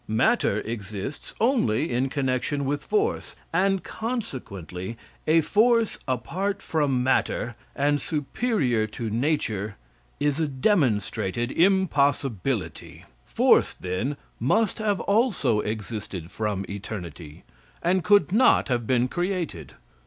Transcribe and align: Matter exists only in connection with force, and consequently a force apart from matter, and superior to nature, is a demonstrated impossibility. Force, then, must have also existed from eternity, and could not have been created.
Matter 0.07 0.59
exists 0.61 1.35
only 1.39 1.91
in 1.91 2.09
connection 2.09 2.65
with 2.65 2.85
force, 2.85 3.35
and 3.53 3.83
consequently 3.83 4.97
a 5.27 5.41
force 5.41 5.99
apart 6.07 6.59
from 6.63 7.03
matter, 7.03 7.55
and 7.75 8.01
superior 8.01 8.87
to 8.87 9.11
nature, 9.11 9.75
is 10.19 10.39
a 10.39 10.47
demonstrated 10.47 11.51
impossibility. 11.51 13.05
Force, 13.27 13.75
then, 13.75 14.17
must 14.39 14.79
have 14.79 14.99
also 15.01 15.59
existed 15.59 16.31
from 16.31 16.65
eternity, 16.67 17.43
and 17.83 18.03
could 18.03 18.31
not 18.31 18.69
have 18.69 18.87
been 18.87 19.07
created. 19.07 19.75